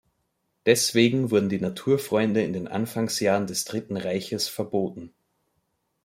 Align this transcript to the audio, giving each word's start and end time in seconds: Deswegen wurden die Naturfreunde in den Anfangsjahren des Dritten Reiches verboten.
Deswegen 0.65 1.29
wurden 1.29 1.47
die 1.49 1.59
Naturfreunde 1.59 2.41
in 2.41 2.53
den 2.53 2.67
Anfangsjahren 2.67 3.45
des 3.45 3.65
Dritten 3.65 3.97
Reiches 3.97 4.47
verboten. 4.47 5.13